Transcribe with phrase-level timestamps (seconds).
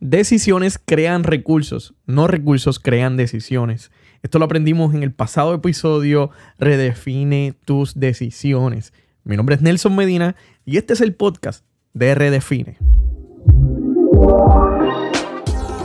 [0.00, 3.90] Decisiones crean recursos, no recursos crean decisiones.
[4.22, 8.94] Esto lo aprendimos en el pasado episodio, Redefine tus decisiones.
[9.24, 12.78] Mi nombre es Nelson Medina y este es el podcast de Redefine.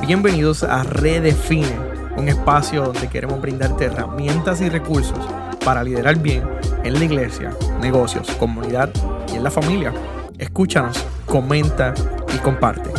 [0.07, 1.77] Bienvenidos a Redefine,
[2.16, 5.27] un espacio donde queremos brindarte herramientas y recursos
[5.66, 6.43] para liderar bien
[6.86, 8.93] en la iglesia, negocios, comunidad
[9.34, 9.93] y en la familia.
[10.38, 11.93] Escúchanos, comenta
[12.34, 12.91] y comparte.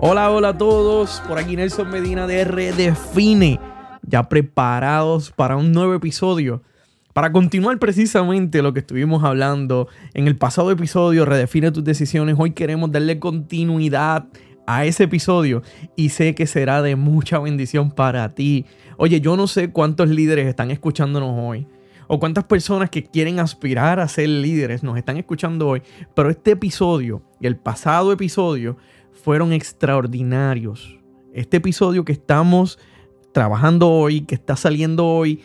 [0.00, 1.20] Hola, hola a todos.
[1.26, 3.58] Por aquí Nelson Medina de Redefine.
[4.02, 6.62] Ya preparados para un nuevo episodio.
[7.12, 12.36] Para continuar precisamente lo que estuvimos hablando en el pasado episodio, Redefine tus decisiones.
[12.38, 14.26] Hoy queremos darle continuidad
[14.68, 15.62] a ese episodio
[15.96, 18.66] y sé que será de mucha bendición para ti.
[18.98, 21.66] Oye, yo no sé cuántos líderes están escuchándonos hoy
[22.06, 25.82] o cuántas personas que quieren aspirar a ser líderes nos están escuchando hoy,
[26.14, 28.76] pero este episodio y el pasado episodio
[29.22, 30.98] fueron extraordinarios.
[31.32, 32.78] Este episodio que estamos
[33.32, 35.40] trabajando hoy, que está saliendo hoy,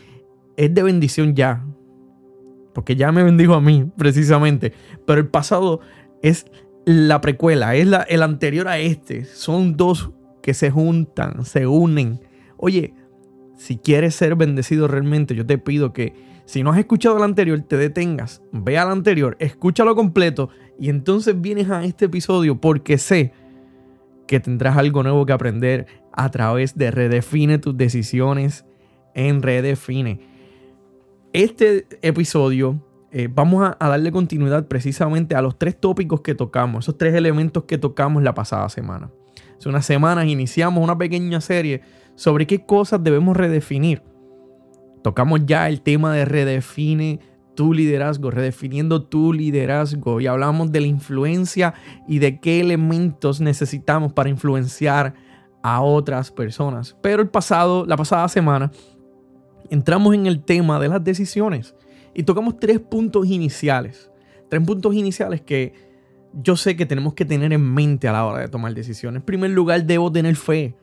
[0.55, 1.65] es de bendición ya.
[2.73, 4.73] Porque ya me bendijo a mí, precisamente.
[5.05, 5.81] Pero el pasado
[6.21, 6.45] es
[6.85, 9.25] la precuela, es la, el anterior a este.
[9.25, 12.19] Son dos que se juntan, se unen.
[12.57, 12.93] Oye,
[13.55, 16.13] si quieres ser bendecido realmente, yo te pido que
[16.45, 21.39] si no has escuchado el anterior, te detengas, ve al anterior, escúchalo completo y entonces
[21.39, 23.31] vienes a este episodio porque sé
[24.27, 28.65] que tendrás algo nuevo que aprender a través de Redefine tus decisiones
[29.13, 30.19] en Redefine.
[31.33, 36.85] Este episodio eh, vamos a, a, darle continuidad precisamente a los tres tópicos que tocamos,
[36.85, 39.11] esos tres elementos que tocamos la pasada semana.
[39.57, 41.81] Hace unas semanas iniciamos una pequeña serie
[42.15, 44.01] sobre qué cosas debemos redefinir.
[45.03, 47.19] Tocamos ya el tema de redefine
[47.55, 51.73] tu liderazgo, redefiniendo tu liderazgo y hablamos de la influencia
[52.07, 55.13] y de qué elementos necesitamos para influenciar
[55.61, 56.95] a otras personas.
[57.01, 58.71] Pero el pasado, la pasada semana,
[59.69, 61.75] entramos en el tema de las decisiones
[62.13, 64.11] y tocamos tres puntos iniciales.
[64.49, 65.73] Tres puntos iniciales que
[66.33, 69.21] yo sé que tenemos que tener en mente a la hora de tomar decisiones.
[69.21, 70.75] En primer lugar, debo tener fe.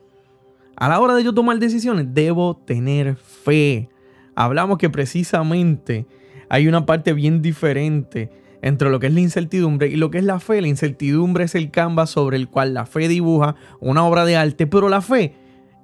[0.75, 3.89] A la hora de yo tomar decisiones, debo tener fe.
[4.35, 6.07] Hablamos que precisamente
[6.51, 8.29] hay una parte bien diferente
[8.61, 10.59] entre lo que es la incertidumbre y lo que es la fe.
[10.59, 14.67] La incertidumbre es el canvas sobre el cual la fe dibuja una obra de arte,
[14.67, 15.33] pero la fe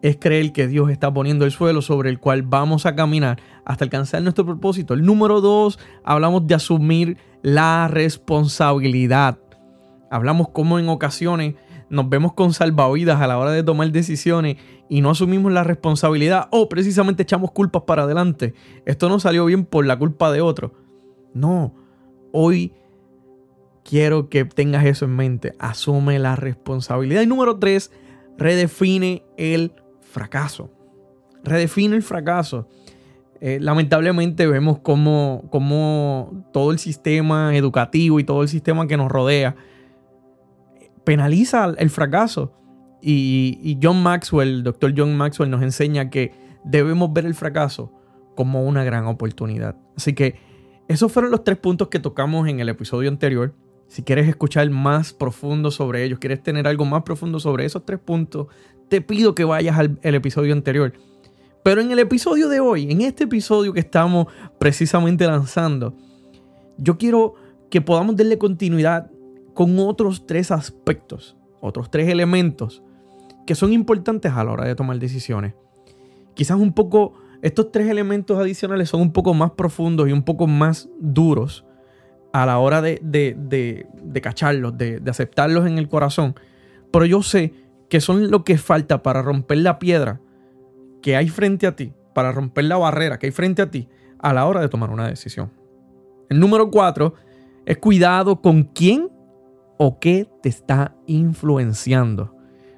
[0.02, 3.86] es creer que Dios está poniendo el suelo sobre el cual vamos a caminar hasta
[3.86, 4.94] alcanzar nuestro propósito.
[4.94, 9.40] El número dos, hablamos de asumir la responsabilidad.
[10.12, 11.56] Hablamos como en ocasiones
[11.90, 14.58] nos vemos con salvavidas a la hora de tomar decisiones
[14.90, 18.54] y no asumimos la responsabilidad o precisamente echamos culpas para adelante.
[18.86, 20.74] Esto no salió bien por la culpa de otro.
[21.34, 21.74] No,
[22.32, 22.74] hoy
[23.84, 25.54] quiero que tengas eso en mente.
[25.60, 27.22] Asume la responsabilidad.
[27.22, 27.92] Y número tres,
[28.38, 30.72] redefine el fracaso.
[31.44, 32.68] Redefine el fracaso.
[33.40, 39.12] Eh, lamentablemente vemos como, como todo el sistema educativo y todo el sistema que nos
[39.12, 39.56] rodea
[41.08, 42.52] penaliza el fracaso.
[43.02, 47.92] Y, John Maxwell, el doctor John Maxwell, nos enseña que debemos ver el fracaso
[48.36, 49.76] como una gran oportunidad.
[49.96, 50.40] Así que
[50.88, 53.54] esos fueron los tres puntos que tocamos en el episodio anterior.
[53.88, 58.00] Si quieres escuchar más profundo sobre ellos, quieres tener algo más profundo sobre esos tres
[58.00, 58.48] puntos,
[58.90, 60.94] te pido que vayas al episodio anterior.
[61.64, 64.28] Pero en el episodio de hoy, en este episodio que estamos
[64.60, 65.94] precisamente lanzando,
[66.78, 67.36] yo quiero
[67.70, 69.12] que podamos darle continuidad
[69.54, 72.84] con otros tres aspectos, otros tres elementos
[73.48, 75.56] que son importantes a la hora de tomar decisiones.
[76.36, 80.46] Quizás un poco, estos tres elementos adicionales son un poco más profundos y un poco
[80.46, 81.66] más duros
[82.34, 86.36] a la hora de, de, cacharlos, de, de aceptarlos en el corazón.
[86.92, 87.54] Pero yo sé
[87.90, 90.22] que son lo que falta para romper la piedra
[91.02, 93.88] que hay frente a ti, para romper la barrera que hay frente a ti
[94.20, 95.52] a la hora de tomar una decisión.
[96.30, 97.14] El número cuatro
[97.66, 99.10] es cuidado con quién
[99.78, 102.37] o qué te está influenciando.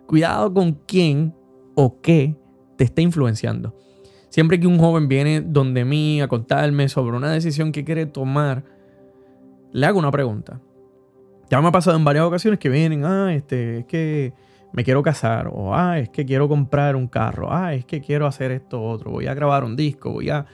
[0.10, 1.36] Cuidado con quién
[1.76, 2.36] o qué
[2.78, 3.76] te está influenciando.
[4.30, 8.64] Siempre que un joven viene donde mí a contarme sobre una decisión que quiere tomar,
[9.72, 10.60] le hago una pregunta.
[11.52, 14.34] Ya me ha pasado en varias ocasiones que vienen, ah, este, es que
[14.74, 18.26] me quiero casar, o ah, es que quiero comprar un carro, ah, es que quiero
[18.26, 20.48] hacer esto otro, voy a grabar un disco, voy a...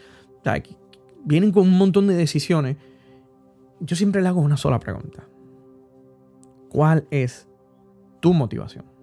[1.24, 2.76] vienen con un montón de decisiones.
[3.80, 5.30] Yo siempre le hago una sola pregunta.
[6.68, 7.48] ¿Cuál es
[8.20, 8.95] tu motivación?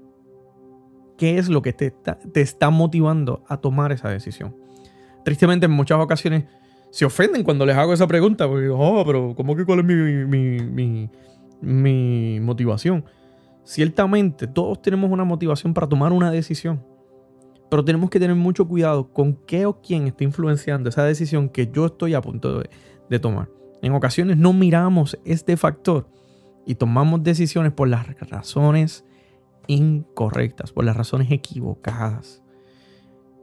[1.17, 1.95] ¿Qué es lo que te
[2.35, 4.57] está, motivando a tomar esa decisión?
[5.25, 6.45] Tristemente, en muchas ocasiones
[6.91, 8.49] se ofenden cuando les hago esa pregunta.
[8.49, 11.09] Porque, oh, pero ¿cómo que cuál es mi,
[11.61, 13.05] mi motivación.
[13.65, 16.85] Ciertamente, todos tenemos una motivación para tomar una decisión.
[17.71, 21.71] Pero tenemos que tener mucho cuidado con qué o quién está influenciando esa decisión que
[21.73, 22.71] yo estoy a punto de,
[23.09, 23.49] de tomar.
[23.81, 26.09] En ocasiones no miramos este factor
[26.67, 29.05] y tomamos decisiones por las razones
[29.67, 32.43] incorrectas, por las razones equivocadas.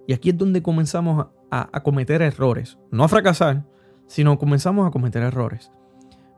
[0.08, 2.78] Y aquí es donde comenzamos a, cometer errores.
[2.92, 3.66] No a fracasar,
[4.08, 5.72] sino comenzamos a cometer errores.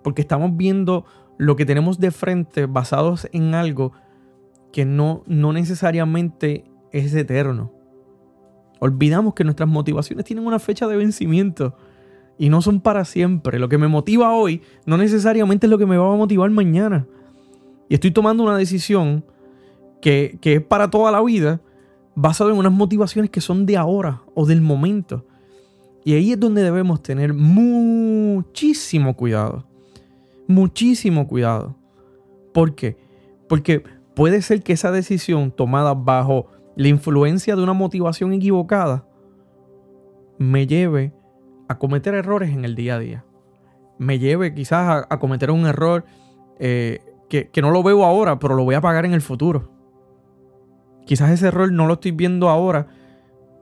[0.03, 1.05] Porque estamos viendo
[1.37, 3.93] lo que tenemos de frente basados en algo
[4.71, 7.71] que no, no necesariamente es eterno.
[8.79, 11.75] Olvidamos que nuestras motivaciones tienen una fecha de vencimiento
[12.37, 13.59] y no son para siempre.
[13.59, 17.07] Lo que me motiva hoy no necesariamente es lo que me va a motivar mañana.
[17.87, 19.23] Y estoy tomando una decisión
[20.01, 21.61] que, es para toda la vida,
[22.15, 25.25] basado en unas motivaciones que son de ahora o del momento.
[26.03, 29.65] Y ahí es donde debemos tener muchísimo cuidado.
[30.47, 31.75] Muchísimo cuidado.
[32.53, 32.97] ¿Por qué?
[33.47, 33.83] Porque
[34.15, 39.05] puede ser que esa decisión tomada bajo la influencia de una motivación equivocada
[40.37, 41.13] me lleve
[41.67, 43.25] a cometer errores en el día a día.
[43.99, 46.03] Me lleve quizás a, cometer un error
[46.59, 46.99] eh,
[47.29, 49.80] que, que no lo veo ahora, pero lo voy a pagar en el futuro.
[51.05, 52.87] Quizás ese error no lo estoy viendo ahora,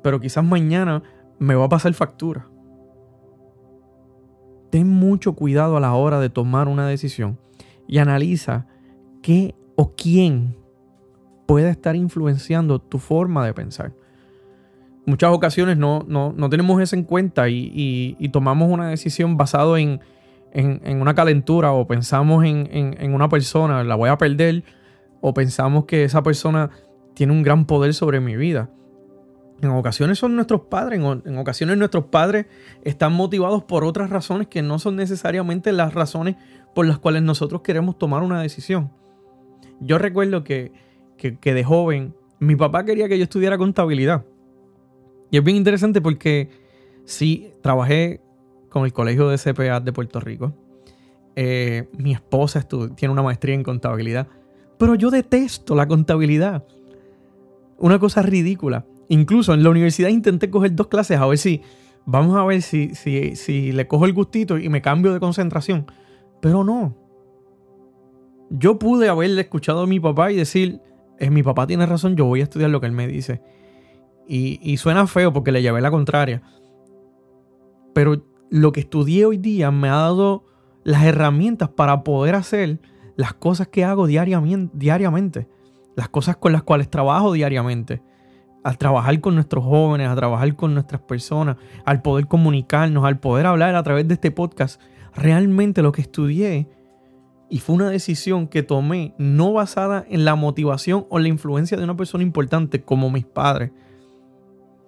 [0.01, 1.03] pero quizás mañana
[1.39, 2.47] me va a pasar factura.
[4.69, 7.39] Ten mucho cuidado a la hora de tomar una decisión
[7.87, 8.67] y analiza
[9.21, 10.55] qué o quién
[11.47, 13.93] puede estar influenciando tu forma de pensar.
[15.05, 16.05] Muchas ocasiones no,
[16.51, 20.01] tenemos eso en cuenta y, tomamos una decisión basado en,
[20.53, 24.63] una calentura o pensamos en, en una persona, la voy a perder,
[25.21, 26.69] o pensamos que esa persona
[27.19, 28.69] tiene un gran poder sobre mi vida.
[29.61, 32.45] En ocasiones son nuestros padres, en, ocasiones nuestros padres
[32.85, 36.37] están motivados por otras razones que no son necesariamente las razones
[36.73, 38.93] por las cuales nosotros queremos tomar una decisión.
[39.81, 40.71] Yo recuerdo que,
[41.17, 44.23] que, de joven mi papá quería que yo estudiara contabilidad.
[45.29, 46.49] Y es bien interesante porque
[47.03, 48.21] sí, trabajé
[48.69, 50.53] con el Colegio de CPA de Puerto Rico.
[51.35, 54.29] Eh, mi esposa tiene una maestría en contabilidad.
[54.77, 56.63] Pero yo detesto la contabilidad.
[57.79, 58.85] Una cosa ridícula.
[59.07, 61.61] Incluso en la universidad intenté coger dos clases a ver si,
[62.05, 65.85] vamos a ver si, si, si le cojo el gustito y me cambio de concentración.
[66.41, 66.95] Pero no.
[68.49, 70.81] Yo pude haberle escuchado a mi papá y decir,
[71.17, 73.41] es mi papá tiene razón, yo voy a estudiar lo que él me dice.
[74.27, 76.41] Y, y suena feo porque le llevé la contraria.
[77.93, 80.45] Pero lo que estudié hoy día me ha dado
[80.83, 82.79] las herramientas para poder hacer
[83.15, 85.47] las cosas que hago diariamente
[85.95, 88.01] las cosas con las cuales trabajo diariamente,
[88.63, 93.45] al trabajar con nuestros jóvenes, a trabajar con nuestras personas, al poder comunicarnos, al poder
[93.45, 94.81] hablar a través de este podcast,
[95.13, 96.67] realmente lo que estudié
[97.49, 101.83] y fue una decisión que tomé no basada en la motivación o la influencia de
[101.83, 103.71] una persona importante como mis padres.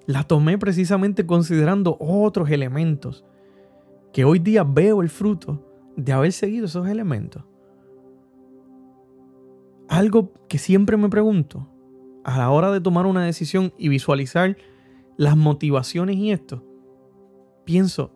[0.05, 3.25] La tomé precisamente considerando otros elementos
[4.13, 5.65] que hoy día veo el fruto
[5.95, 7.43] de haber seguido esos elementos
[9.91, 11.67] algo que siempre me pregunto
[12.23, 14.55] a la hora de tomar una decisión y visualizar
[15.17, 16.63] las motivaciones y esto,
[17.65, 18.13] pienso,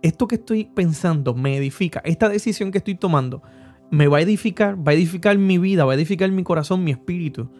[0.00, 3.42] esto que estoy pensando me edifica, esta decisión que estoy tomando
[3.90, 6.92] me va a edificar, va a edificar mi vida, va a edificar mi corazón, mi
[6.92, 7.50] espíritu.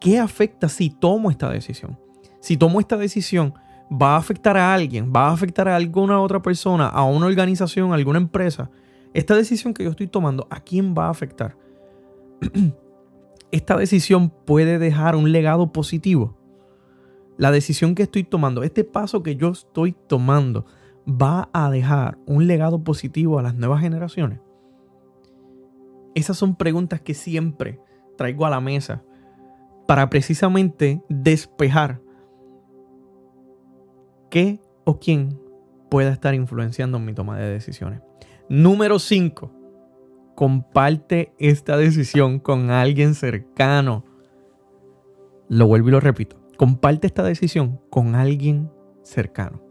[0.00, 1.96] ¿Qué afecta si tomo esta decisión?
[2.40, 3.54] Si tomo esta decisión,
[3.90, 7.92] va a afectar a alguien, va a afectar a alguna otra persona, a una organización,
[7.92, 8.68] a alguna empresa
[9.14, 11.56] esta decisión que yo estoy tomando, ¿a quién va a afectar?
[13.50, 16.38] Esta decisión puede dejar un legado positivo.
[17.36, 20.64] La decisión que estoy tomando, este paso que yo estoy tomando,
[21.06, 24.40] va a dejar un legado positivo a las nuevas generaciones.
[26.14, 27.80] Esas son preguntas que siempre
[28.16, 29.02] traigo a la mesa
[29.86, 32.00] para precisamente despejar
[34.30, 35.38] qué o quién
[35.90, 38.00] pueda estar influenciando en mi toma de decisiones.
[38.48, 39.50] Número 5.
[40.34, 44.04] Comparte esta decisión con alguien cercano.
[45.48, 46.36] Lo vuelvo y lo repito.
[46.56, 48.70] Comparte esta decisión con alguien
[49.02, 49.62] cercano.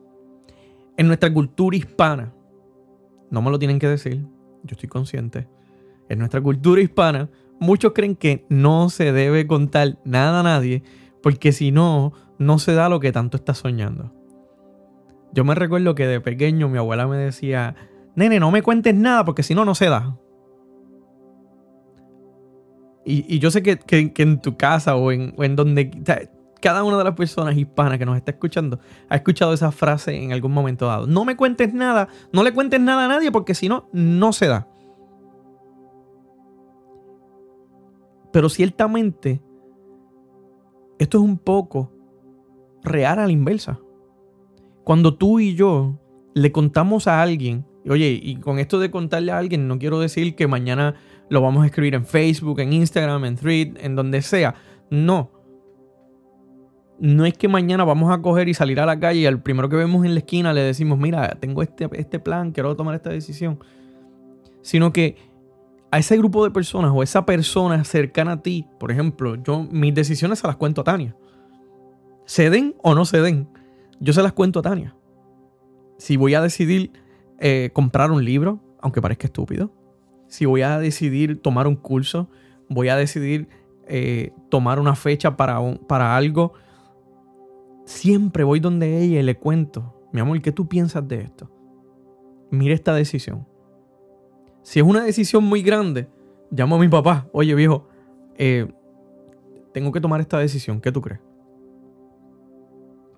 [0.98, 2.34] En nuestra cultura hispana,
[3.30, 4.26] no me lo tienen que decir,
[4.64, 5.48] yo estoy consciente.
[6.10, 10.84] En nuestra cultura hispana, muchos creen que no se debe contar nada a nadie
[11.22, 14.14] porque si no, no se da lo que tanto está soñando.
[15.34, 17.76] Yo me recuerdo que de pequeño mi abuela me decía,
[18.16, 20.18] nene, no me cuentes nada porque si no, no se da.
[23.04, 25.90] Y, yo sé que, en tu casa o en, donde
[26.62, 30.32] cada una de las personas hispanas que nos está escuchando ha escuchado esa frase en
[30.32, 31.08] algún momento dado.
[31.08, 34.48] No me cuentes nada, no le cuentes nada a nadie porque si no, no se
[34.48, 34.68] da.
[38.32, 39.42] Pero ciertamente,
[41.00, 41.92] esto es un poco
[42.84, 43.80] real a la inversa.
[44.84, 46.00] Cuando tú y yo
[46.34, 50.36] le contamos a alguien oye, y con esto de contarle a alguien, no quiero decir
[50.36, 50.96] que mañana
[51.30, 54.56] lo vamos a escribir en Facebook, en Instagram, en Thread, en donde sea.
[54.90, 55.32] No.
[57.00, 59.70] No es que mañana vamos a coger y salir a la calle y al primero
[59.70, 63.10] que vemos en la esquina le decimos, mira, tengo este, este plan, quiero tomar esta
[63.10, 63.60] decisión.
[64.62, 65.16] Sino que
[65.90, 69.94] a ese grupo de personas o esa persona cercana a ti, por ejemplo, yo mis
[69.96, 71.16] decisiones se las cuento a Tania.
[72.26, 73.50] ¿Se den o no se den?
[74.00, 74.96] Yo se las cuento a Tania.
[75.98, 76.92] Si voy a decidir
[77.44, 79.74] eh, comprar un libro, aunque parezca estúpido,
[80.28, 82.30] si voy a decidir tomar un curso,
[82.70, 83.50] voy a decidir
[83.88, 86.54] eh, tomar una fecha para, para algo,
[87.84, 91.50] siempre voy donde ella y le cuento, mi amor, ¿qué tú piensas de esto?
[92.52, 93.48] Mira esta decisión.
[94.62, 96.08] Si es una decisión muy grande,
[96.52, 97.88] llamo a mi papá, oye viejo,
[98.38, 98.72] eh,
[99.74, 101.22] tengo que tomar esta decisión, ¿qué tú crees?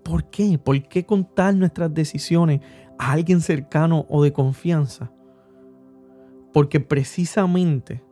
[0.02, 0.58] ¿Por qué?
[0.58, 2.62] ¿Por qué contar nuestras decisiones
[3.04, 5.12] a alguien cercano o de confianza?
[6.54, 8.04] Porque precisamente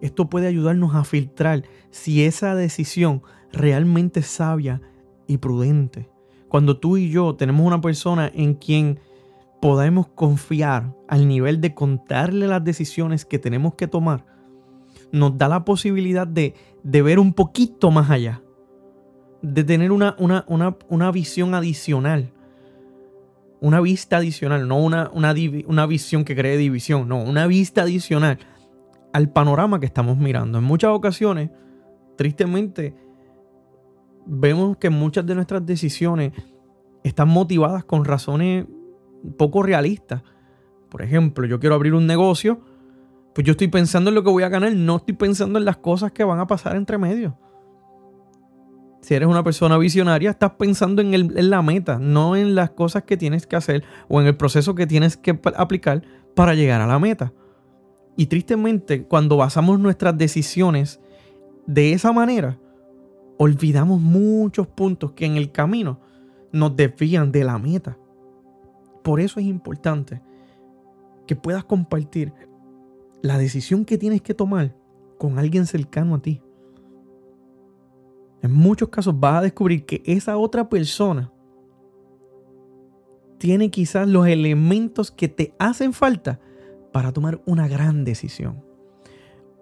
[0.00, 4.80] esto puede ayudarnos a filtrar si esa decisión realmente es sabia
[5.26, 6.08] y prudente.
[6.48, 8.98] Cuando tú y yo tenemos una persona en quien
[9.60, 14.24] podemos confiar al nivel de contarle las decisiones que tenemos que tomar,
[15.12, 18.42] nos da la posibilidad de, ver un poquito más allá,
[19.42, 20.44] de tener una, una,
[20.88, 22.32] una visión adicional
[23.60, 28.38] una vista adicional, no una, una, visión que cree división, no, una vista adicional
[29.12, 30.58] al panorama que estamos mirando.
[30.58, 31.50] En muchas ocasiones,
[32.16, 32.94] tristemente,
[34.26, 36.32] vemos que muchas de nuestras decisiones
[37.02, 38.66] están motivadas con razones
[39.36, 40.22] poco realistas.
[40.88, 42.60] Por ejemplo, yo quiero abrir un negocio,
[43.34, 45.76] pues yo estoy pensando en lo que voy a ganar, no estoy pensando en las
[45.76, 47.34] cosas que van a pasar entre medios
[49.00, 53.16] si eres una persona visionaria, estás pensando en, la meta, no en las cosas que
[53.16, 56.02] tienes que hacer o en el proceso que tienes que aplicar
[56.34, 57.32] para llegar a la meta.
[58.16, 61.00] Y tristemente, cuando basamos nuestras decisiones
[61.66, 62.58] de esa manera,
[63.38, 65.98] olvidamos muchos puntos que en el camino
[66.52, 67.96] nos desvían de la meta.
[69.02, 70.20] Por eso es importante
[71.26, 72.34] que puedas compartir
[73.22, 74.74] la decisión que tienes que tomar
[75.16, 76.42] con alguien cercano a ti.
[78.42, 81.30] En muchos casos vas a descubrir que esa otra persona
[83.38, 86.40] tiene quizás los elementos que te hacen falta
[86.92, 88.62] para tomar una gran decisión.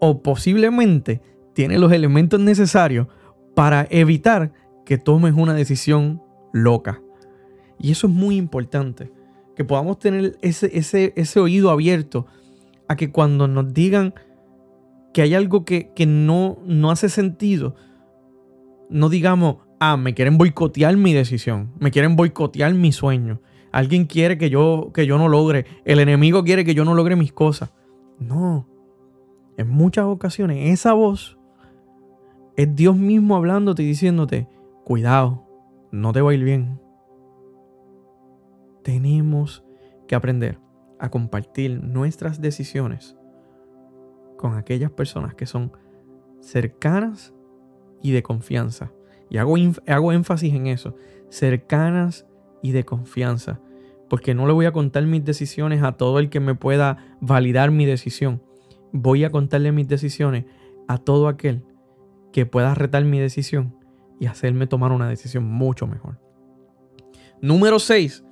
[0.01, 1.21] O posiblemente
[1.55, 3.07] tiene los elementos necesarios
[3.55, 4.53] para evitar
[4.85, 7.03] que tomes una decisión loca.
[7.79, 9.13] Y eso es muy importante,
[9.55, 12.27] que podamos tener ese, ese, ese oído abierto
[12.89, 14.15] a que cuando nos digan
[15.13, 17.75] que hay algo que, que no, no hace sentido,
[18.91, 23.41] no digamos, ah, me quieren boicotear mi decisión, me quieren boicotear mi sueño.
[23.71, 27.17] Alguien quiere que yo, que yo no logre, el enemigo quiere que yo no logre
[27.17, 27.73] mis cosas.
[28.19, 28.67] No.
[29.57, 31.39] En muchas ocasiones esa voz
[32.57, 34.49] es Dios mismo hablándote y diciéndote,
[34.85, 35.47] cuidado,
[35.93, 36.81] no te va a ir bien.
[38.83, 39.65] Tenemos
[40.07, 40.59] que aprender
[40.99, 43.17] a compartir nuestras decisiones
[44.37, 45.73] con aquellas personas que son
[46.41, 47.35] cercanas
[48.03, 48.93] y de confianza.
[49.31, 50.95] Y hago, hago énfasis en eso,
[51.29, 52.27] cercanas
[52.63, 53.61] y de confianza.
[54.09, 57.71] Porque no le voy a contar mis decisiones a todo el que me pueda validar
[57.71, 58.43] mi decisión.
[58.93, 60.47] Voy a contarle mis decisiones
[60.87, 61.63] a todo aquel
[62.33, 63.77] que pueda retar mi decisión
[64.19, 66.19] y hacerme tomar una decisión mucho mejor.
[67.41, 68.25] Número 6.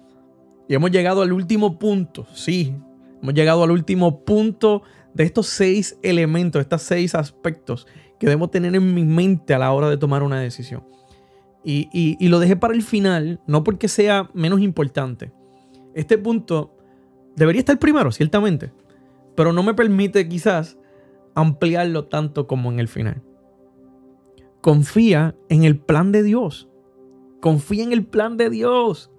[0.68, 2.26] Y hemos llegado al último punto.
[2.32, 2.74] Sí,
[3.22, 4.82] hemos llegado al último punto
[5.14, 7.86] de estos seis elementos, estos seis aspectos
[8.18, 10.84] que debo tener en mi mente a la hora de tomar una decisión.
[11.68, 15.32] Y, lo dejé para el final, no porque sea menos importante.
[15.94, 16.76] Este punto
[17.34, 18.72] debería estar primero, ciertamente,
[19.34, 20.78] pero no me permite quizás
[21.34, 23.20] ampliarlo tanto como en el final.
[24.60, 26.68] Confía en el plan de Dios.
[27.40, 29.10] Confía en el plan de Dios.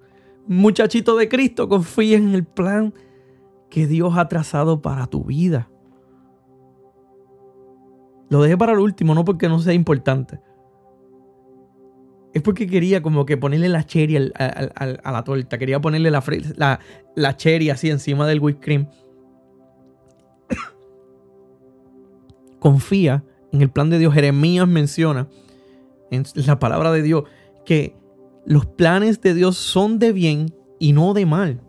[0.46, 2.94] Muchachito de Cristo, confía en el plan
[3.68, 5.70] que Dios ha trazado para tu vida.
[8.30, 10.40] Lo dejé para el último, no porque no sea importante.
[12.34, 15.58] Es porque quería como que ponerle la cherry a la torta.
[15.58, 16.22] Quería ponerle la,
[16.56, 16.80] la,
[17.16, 18.88] la cherry así encima del whipped cream.
[22.58, 24.12] Confía en el plan de Dios.
[24.12, 25.28] Jeremías menciona
[26.10, 27.24] en la palabra de Dios
[27.64, 27.96] que
[28.44, 31.60] los planes de Dios son de bien y no de mal.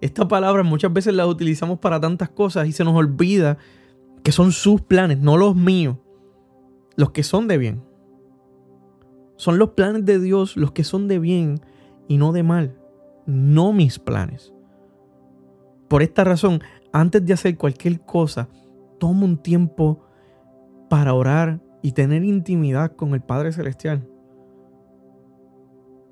[0.00, 3.58] Esta palabra muchas veces la utilizamos para tantas cosas y se nos olvida
[4.26, 5.98] que son sus planes, no los míos.
[6.96, 7.84] los que son de bien.
[9.36, 11.60] Son los planes de Dios los que son de bien
[12.08, 12.76] y no de mal,
[13.24, 14.52] no mis planes.
[15.86, 16.60] Por esta razón,
[16.92, 18.48] antes de hacer cualquier cosa,
[18.98, 20.04] toma un tiempo
[20.90, 24.08] para orar y tener intimidad con el Padre Celestial.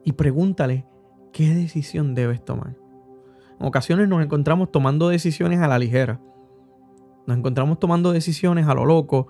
[0.05, 0.87] Y pregúntale
[1.33, 2.77] qué decisión debes tomar.
[3.59, 6.21] En ocasiones nos encontramos tomando decisiones a la ligera.
[7.27, 9.29] Nos encontramos tomando decisiones a lo loco,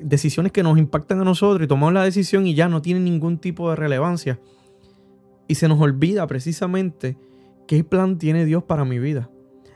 [0.00, 3.38] decisiones que nos impactan a nosotros y tomamos la decisión y ya no tienen ningún
[3.38, 4.40] tipo de relevancia.
[5.46, 7.16] Y se nos olvida precisamente
[7.66, 9.30] qué plan tiene Dios para mi vida.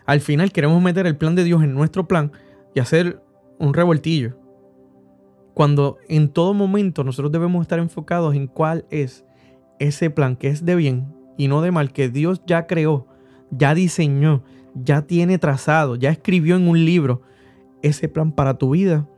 [0.07, 2.33] Al final queremos meter el plan de Dios en nuestro plan
[2.75, 3.23] y hacer
[3.59, 4.37] un revoltillo.
[5.55, 9.25] Cuando en todo momento nosotros debemos estar enfocados en cuál es
[9.79, 13.07] ese plan que es de bien y no de mal, que Dios ya creó,
[13.51, 14.43] ya diseñó,
[14.75, 17.23] ya tiene trazado, ya escribió en un libro
[17.83, 19.09] ese plan para tu vida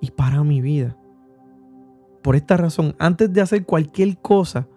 [0.00, 0.96] y para mi vida.
[2.22, 4.68] Por esta razón, antes de hacer cualquier cosa,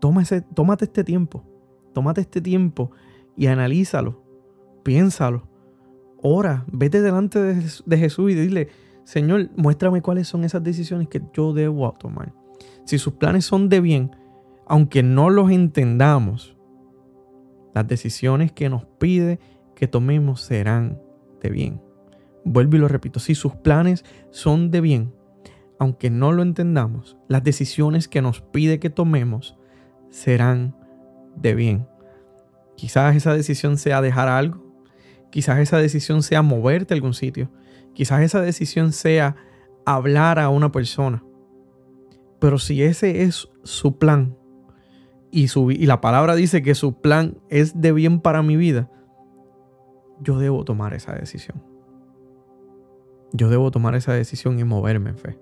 [0.00, 1.44] tómate este tiempo.
[1.92, 2.90] Tómate este tiempo
[3.36, 4.22] y analízalo.
[4.82, 5.48] Piénsalo.
[6.22, 8.68] Ora, vete delante de, de Jesús y dile,
[9.04, 12.32] Señor, muéstrame cuáles son esas decisiones que yo debo tomar.
[12.84, 14.10] Si sus planes son de bien,
[14.66, 16.56] aunque no los entendamos,
[17.74, 19.38] las decisiones que nos pide
[19.74, 21.00] que tomemos serán
[21.40, 21.89] de bien.
[22.44, 25.12] Vuelvo y lo repito, si sus planes son de bien,
[25.78, 29.56] aunque no lo entendamos, las decisiones que nos pide que tomemos
[30.10, 30.76] serán
[31.36, 31.88] de bien.
[32.76, 34.62] Quizás esa decisión sea dejar algo,
[35.30, 37.50] quizás esa decisión sea moverte a algún sitio,
[37.94, 39.36] quizás esa decisión sea
[39.86, 41.22] hablar a una persona.
[42.40, 44.36] Pero si ese es su plan
[45.30, 48.90] y, su, y la palabra dice que su plan es de bien para mi vida,
[50.20, 51.69] yo debo tomar esa decisión.
[53.32, 55.38] Yo debo tomar esa decisión y moverme en fe.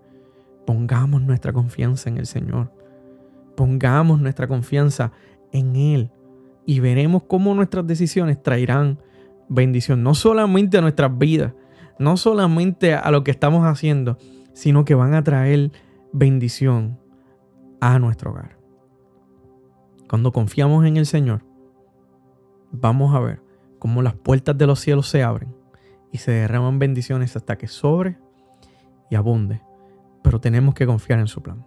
[0.66, 2.72] Pongamos nuestra confianza en el Señor.
[3.56, 5.12] Pongamos nuestra confianza
[5.52, 6.10] en Él.
[6.66, 8.98] Y veremos cómo nuestras decisiones traerán
[9.48, 11.54] bendición, no solamente a nuestras vidas,
[11.98, 14.18] no solamente a lo que estamos haciendo,
[14.52, 15.72] sino que van a traer
[16.12, 16.98] bendición
[17.80, 18.58] a nuestro hogar.
[20.08, 21.42] Cuando confiamos en el Señor,
[22.70, 23.40] vamos a ver
[23.78, 25.57] cómo las puertas de los cielos se abren
[26.12, 28.18] y se derraman bendiciones hasta que sobre
[29.10, 29.62] y abunde.
[30.22, 31.64] Pero tenemos que confiar en su plan,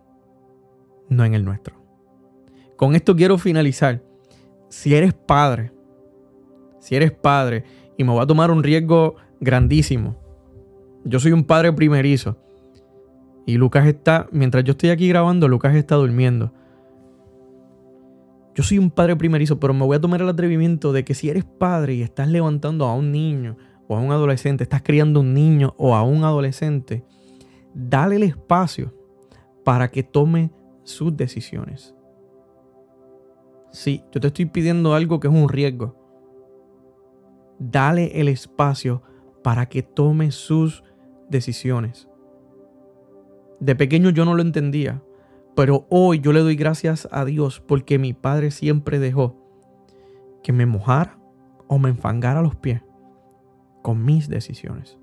[1.09, 1.75] no en el nuestro.
[2.75, 4.01] Con esto quiero finalizar.
[4.69, 5.71] Si eres padre,
[6.79, 7.63] si eres padre
[7.97, 10.15] y me voy a tomar un riesgo grandísimo,
[11.03, 12.37] yo soy un padre primerizo
[13.45, 16.53] y Lucas está, mientras yo estoy aquí grabando, Lucas está durmiendo.
[18.53, 21.29] Yo soy un padre primerizo, pero me voy a tomar el atrevimiento de que si
[21.29, 23.57] eres padre y estás levantando a un niño
[23.95, 27.03] a un adolescente, estás criando un niño o a un adolescente,
[27.73, 28.93] dale el espacio
[29.63, 30.51] para que tome
[30.83, 31.95] sus decisiones.
[33.71, 35.95] Sí, yo te estoy pidiendo algo que es un riesgo.
[37.59, 39.01] Dale el espacio
[39.43, 40.83] para que tome sus
[41.29, 42.07] decisiones.
[43.59, 45.03] De pequeño yo no lo entendía,
[45.55, 49.37] pero hoy yo le doy gracias a Dios porque mi padre siempre dejó
[50.43, 51.19] que me mojara
[51.67, 52.81] o me enfangara los pies
[53.81, 54.97] con mis decisiones.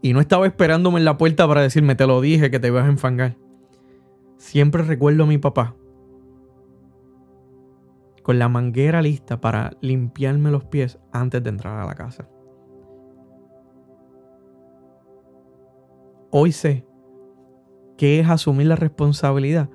[0.00, 2.84] Y no estaba esperándome en la puerta para decirme, te lo dije que te ibas
[2.84, 3.36] a enfangar.
[4.36, 5.74] Siempre recuerdo a mi papá
[8.22, 12.28] con la manguera lista para limpiarme los pies antes de entrar a la casa.
[16.30, 16.84] Hoy sé
[17.96, 19.70] que es asumir la responsabilidad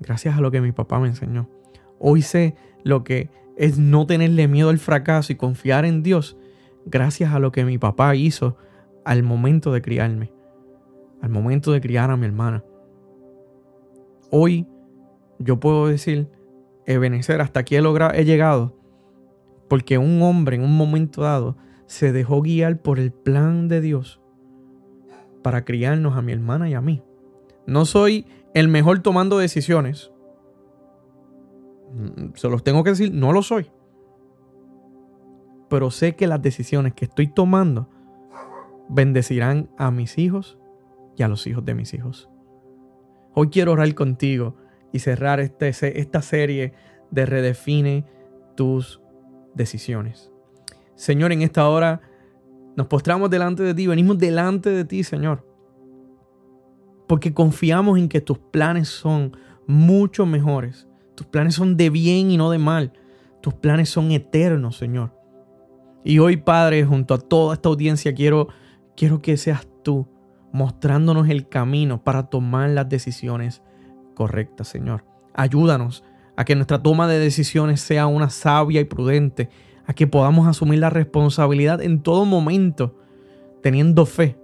[0.00, 1.50] gracias a lo que mi papá me enseñó.
[1.98, 6.37] Hoy sé lo que es no tenerle miedo al fracaso y confiar en Dios
[6.90, 8.56] gracias a lo que mi papá hizo
[9.04, 10.32] al momento de criarme,
[11.20, 12.64] al momento de criar a mi hermana.
[14.30, 14.66] Hoy
[15.38, 16.28] yo puedo decir,
[16.86, 18.76] Ebenezer, hasta aquí he, logrado, he llegado,
[19.68, 24.20] porque un hombre en un momento dado se dejó guiar por el plan de Dios
[25.42, 27.02] para criarnos a mi hermana y a mí.
[27.66, 30.10] No soy el mejor tomando decisiones.
[31.92, 33.70] Mm, se los tengo que decir, no lo soy
[35.68, 37.88] pero sé que las decisiones que estoy tomando
[38.88, 40.58] bendecirán a mis hijos
[41.16, 42.28] y a los hijos de mis hijos.
[43.34, 44.56] Hoy quiero orar contigo
[44.92, 46.72] y cerrar este, esta serie
[47.10, 48.04] de Redefine
[48.56, 49.00] tus
[49.54, 50.32] decisiones.
[50.94, 52.00] Señor, en esta hora
[52.76, 55.46] nos postramos delante de ti, venimos delante de ti, Señor.
[57.06, 60.88] Porque confiamos en que tus planes son mucho mejores.
[61.14, 62.92] Tus planes son de bien y no de mal.
[63.40, 65.17] Tus planes son eternos, Señor.
[66.08, 68.48] Y hoy, Padre, junto a toda esta audiencia, quiero,
[68.96, 70.08] quiero que seas tú
[70.52, 73.60] mostrándonos el camino para tomar las decisiones
[74.14, 75.04] correctas, Señor.
[75.34, 79.50] Ayúdanos a que nuestra toma de decisiones sea una sabia y prudente,
[79.84, 82.96] a que podamos asumir la responsabilidad en todo momento,
[83.62, 84.38] teniendo fe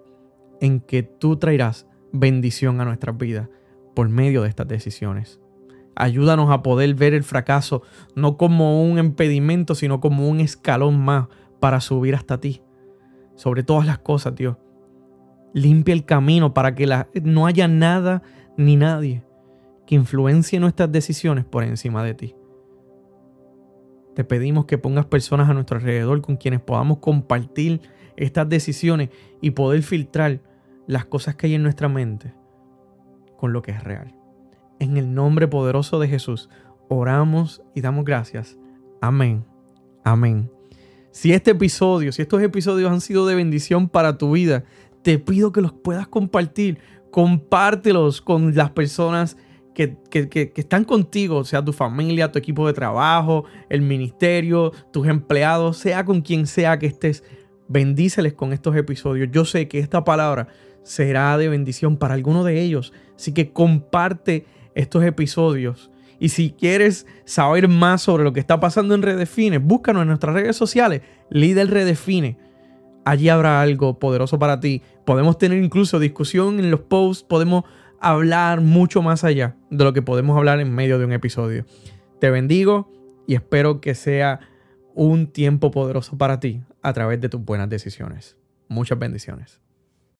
[0.61, 3.49] en que tú traerás bendición a nuestras vidas
[3.95, 5.41] por medio de estas decisiones.
[5.97, 7.81] Ayúdanos a poder ver el fracaso
[8.15, 11.29] no como un impedimento, sino como un escalón más
[11.65, 12.61] para subir hasta ti.
[13.37, 14.59] Sobre todas las cosas, Dios.
[15.55, 16.87] Limpia el camino para que
[17.23, 18.23] no haya nada
[18.59, 19.25] ni nadie
[19.87, 22.37] que influencie nuestras decisiones por encima de ti.
[24.15, 27.81] Te pedimos que pongas personas a nuestro alrededor con quienes podamos compartir
[28.19, 29.09] estas decisiones
[29.41, 30.43] y poder filtrar
[30.87, 32.35] las cosas que hay en nuestra mente
[33.39, 34.15] con lo que es real.
[34.81, 36.51] En el nombre poderoso de Jesús,
[36.91, 38.59] oramos y damos gracias.
[39.01, 39.47] Amén.
[40.05, 40.54] Amén.
[41.15, 44.65] Si este episodio, si estos episodios han sido de bendición para tu vida,
[45.03, 46.81] te pido que los puedas compartir.
[47.13, 49.37] Compártelos con las personas
[49.77, 55.77] que, que, están contigo, sea tu familia, tu equipo de trabajo, el ministerio, tus empleados,
[55.77, 57.23] sea con quien sea que estés.
[57.69, 59.29] Bendíceles con estos episodios.
[59.31, 60.49] Yo sé que esta palabra
[60.83, 62.93] será de bendición para alguno de ellos.
[63.15, 65.93] Así que comparte estos episodios.
[66.19, 70.35] Y si quieres saber más sobre lo que está pasando en Redefine, búscanos en nuestras
[70.35, 72.39] redes sociales, Líder Redefine.
[73.05, 74.83] Allí habrá algo poderoso para ti.
[75.05, 77.65] Podemos tener incluso discusión en los posts, podemos
[78.01, 81.65] hablar mucho más allá de lo que podemos hablar en medio de un episodio.
[82.21, 82.91] Te bendigo
[83.27, 84.41] y espero que sea
[84.95, 88.37] un tiempo poderoso para ti a través de tus buenas decisiones.
[88.69, 89.61] Muchas bendiciones.